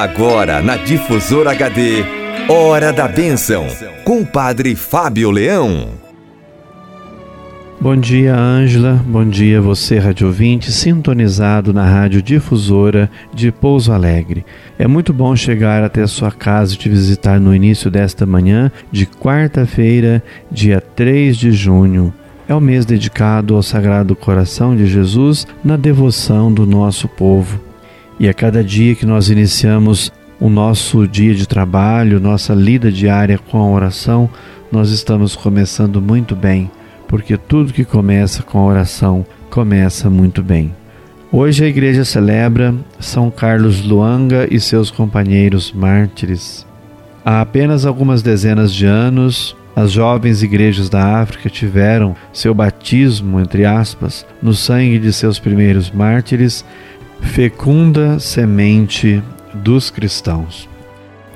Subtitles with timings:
[0.00, 2.02] Agora na Difusora HD,
[2.48, 3.66] Hora da Bênção,
[4.02, 5.88] com o Padre Fábio Leão.
[7.78, 8.98] Bom dia, Ângela.
[9.06, 14.42] Bom dia, você, rádio ouvinte, sintonizado na Rádio Difusora de Pouso Alegre.
[14.78, 19.04] É muito bom chegar até sua casa e te visitar no início desta manhã de
[19.04, 22.10] quarta-feira, dia 3 de junho.
[22.48, 27.68] É o mês dedicado ao Sagrado Coração de Jesus na devoção do nosso povo.
[28.20, 33.38] E a cada dia que nós iniciamos o nosso dia de trabalho, nossa lida diária
[33.38, 34.28] com a oração,
[34.70, 36.70] nós estamos começando muito bem,
[37.08, 40.70] porque tudo que começa com a oração começa muito bem.
[41.32, 46.66] Hoje a igreja celebra São Carlos Luanga e seus companheiros mártires.
[47.24, 53.64] Há apenas algumas dezenas de anos, as jovens igrejas da África tiveram seu batismo, entre
[53.64, 56.66] aspas, no sangue de seus primeiros mártires
[57.22, 59.22] fecunda semente
[59.54, 60.68] dos cristãos.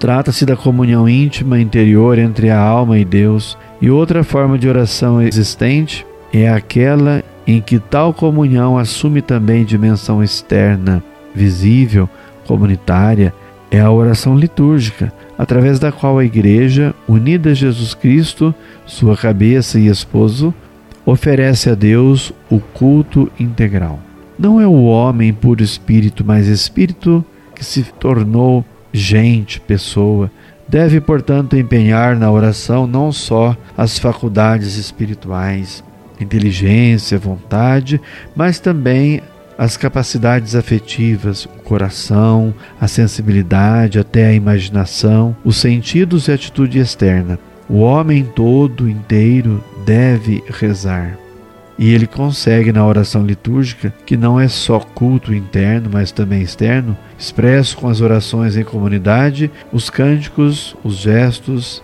[0.00, 5.22] Trata-se da comunhão íntima interior entre a alma e Deus, e outra forma de oração
[5.22, 12.08] existente é aquela em que tal comunhão assume também dimensão externa, visível,
[12.48, 13.32] comunitária,
[13.72, 19.80] é a oração litúrgica, através da qual a Igreja, unida a Jesus Cristo, sua cabeça
[19.80, 20.52] e esposo,
[21.06, 23.98] oferece a Deus o culto integral.
[24.38, 27.24] Não é o homem por espírito, mas espírito
[27.54, 28.62] que se tornou
[28.92, 30.30] gente, pessoa.
[30.68, 35.82] Deve, portanto, empenhar na oração não só as faculdades espirituais,
[36.20, 37.98] inteligência, vontade,
[38.36, 39.22] mas também
[39.56, 46.78] as capacidades afetivas, o coração, a sensibilidade, até a imaginação, os sentidos e a atitude
[46.78, 47.38] externa.
[47.68, 51.18] O homem todo inteiro deve rezar.
[51.78, 56.96] E ele consegue na oração litúrgica, que não é só culto interno, mas também externo,
[57.18, 61.82] expresso com as orações em comunidade, os cânticos, os gestos,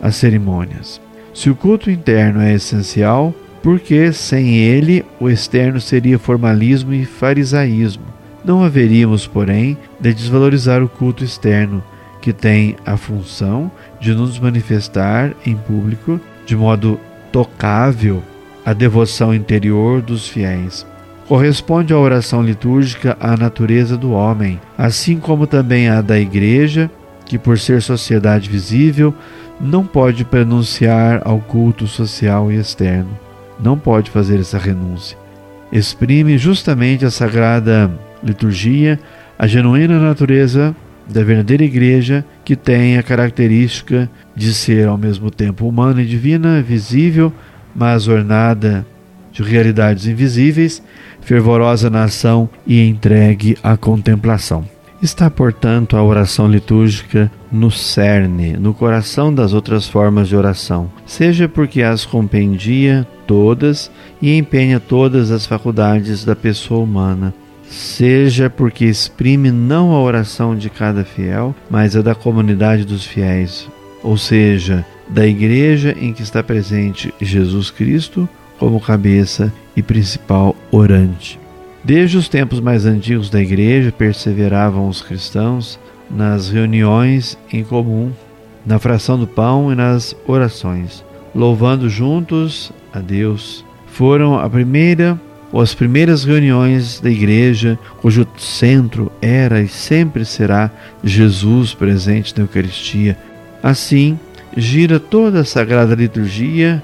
[0.00, 1.00] as cerimônias.
[1.32, 8.04] Se o culto interno é essencial, porque sem ele o externo seria formalismo e farisaísmo.
[8.44, 11.82] Não haveríamos, porém, de desvalorizar o culto externo,
[12.22, 16.98] que tem a função de nos manifestar em público de modo
[17.30, 18.22] tocável
[18.64, 20.86] a devoção interior dos fiéis.
[21.28, 26.90] Corresponde à oração litúrgica à natureza do homem, assim como também à da Igreja,
[27.24, 29.14] que, por ser sociedade visível,
[29.60, 33.29] não pode pronunciar ao culto social e externo
[33.62, 35.16] não pode fazer essa renúncia.
[35.72, 37.90] Exprime justamente a sagrada
[38.22, 38.98] liturgia
[39.40, 40.76] a genuína natureza
[41.08, 46.60] da verdadeira igreja que tem a característica de ser ao mesmo tempo humana e divina,
[46.60, 47.32] visível,
[47.74, 48.86] mas ornada
[49.32, 50.82] de realidades invisíveis,
[51.22, 54.68] fervorosa na ação e entregue à contemplação.
[55.02, 61.48] Está, portanto, a oração litúrgica no cerne, no coração das outras formas de oração, seja
[61.48, 67.32] porque as compendia todas e empenha todas as faculdades da pessoa humana,
[67.66, 73.66] seja porque exprime não a oração de cada fiel, mas a da comunidade dos fiéis,
[74.02, 81.40] ou seja, da igreja em que está presente Jesus Cristo como cabeça e principal orante.
[81.82, 85.78] Desde os tempos mais antigos da igreja, perseveravam os cristãos
[86.10, 88.12] nas reuniões em comum,
[88.66, 91.02] na fração do pão e nas orações,
[91.34, 93.64] louvando juntos a Deus.
[93.86, 95.18] Foram a primeira
[95.52, 100.70] ou as primeiras reuniões da igreja, cujo centro era e sempre será
[101.02, 103.16] Jesus presente na Eucaristia.
[103.62, 104.18] Assim,
[104.56, 106.82] gira toda a sagrada liturgia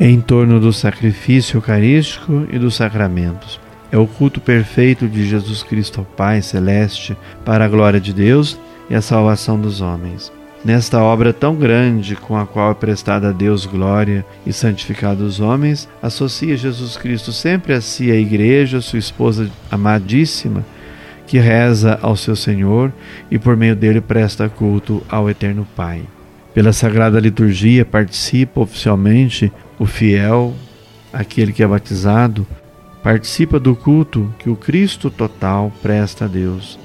[0.00, 3.60] em torno do sacrifício eucarístico e dos sacramentos.
[3.90, 8.58] É o culto perfeito de Jesus Cristo ao Pai Celeste para a glória de Deus
[8.90, 10.30] e a salvação dos homens.
[10.64, 15.40] Nesta obra tão grande com a qual é prestada a Deus glória e santificado os
[15.40, 20.64] homens, associa Jesus Cristo sempre a si a Igreja, sua esposa amadíssima,
[21.26, 22.92] que reza ao seu Senhor
[23.30, 26.02] e por meio dele presta culto ao Eterno Pai.
[26.52, 30.54] Pela Sagrada Liturgia participa oficialmente o fiel,
[31.12, 32.46] aquele que é batizado,
[33.02, 36.78] participa do culto que o Cristo total presta a Deus.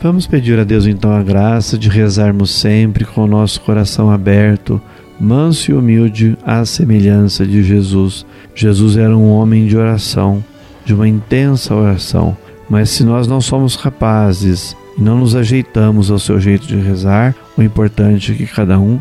[0.00, 4.80] Vamos pedir a Deus então a graça de rezarmos sempre com o nosso coração aberto,
[5.18, 8.26] manso e humilde à semelhança de Jesus.
[8.54, 10.44] Jesus era um homem de oração,
[10.84, 12.36] de uma intensa oração,
[12.68, 17.34] mas se nós não somos capazes e não nos ajeitamos ao seu jeito de rezar,
[17.56, 19.00] o importante é que cada um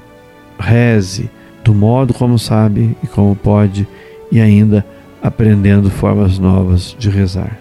[0.58, 1.30] reze
[1.64, 3.88] do modo como sabe e como pode
[4.32, 4.86] e ainda
[5.22, 7.58] aprendendo formas novas de rezar.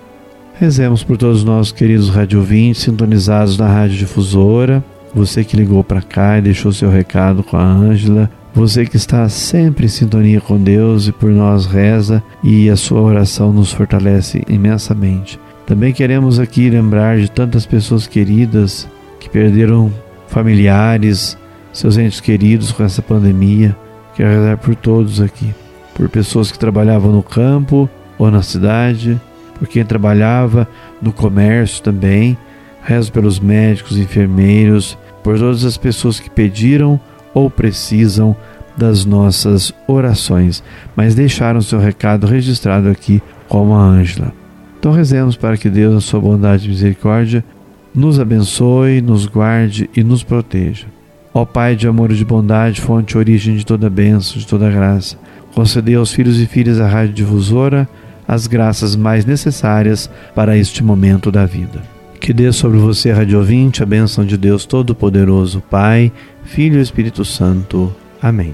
[0.55, 4.83] Rezemos por todos os nossos queridos radiovintes sintonizados na Rádio Difusora,
[5.15, 9.29] você que ligou para cá e deixou seu recado com a Ângela, você que está
[9.29, 14.43] sempre em sintonia com Deus e por nós reza e a sua oração nos fortalece
[14.49, 15.39] imensamente.
[15.65, 18.89] Também queremos aqui lembrar de tantas pessoas queridas
[19.21, 19.93] que perderam
[20.27, 21.39] familiares,
[21.73, 23.77] seus entes queridos com essa pandemia.
[24.17, 25.55] Quero rezar por todos aqui,
[25.99, 29.21] por pessoas que trabalhavam no campo ou na cidade,
[29.59, 30.69] por quem trabalhava
[31.03, 32.39] no comércio também.
[32.85, 36.99] Rezo pelos médicos, enfermeiros, por todas as pessoas que pediram
[37.35, 38.35] ou precisam
[38.77, 40.63] das nossas orações,
[40.95, 44.33] mas deixaram seu recado registrado aqui como a Ângela.
[44.79, 47.45] Então rezemos para que Deus, na sua bondade e misericórdia,
[47.93, 50.87] nos abençoe, nos guarde e nos proteja.
[51.35, 54.71] Ó Pai de amor e de bondade, fonte e origem de toda bênção, de toda
[54.71, 55.19] graça,
[55.55, 57.89] concedei aos filhos e filhas da Rádio Difusora
[58.27, 61.83] as graças mais necessárias para este momento da vida.
[62.21, 66.13] Que dê sobre você, Rádio Ouvinte, a bênção de Deus Todo-Poderoso, Pai,
[66.45, 67.95] Filho e Espírito Santo.
[68.21, 68.53] Amém.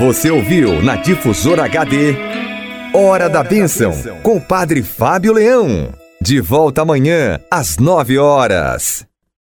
[0.00, 2.16] Você ouviu na Difusora HD
[2.92, 3.92] Hora da Bênção,
[4.22, 5.90] com o Padre Fábio Leão.
[6.20, 9.06] De volta amanhã, às nove horas.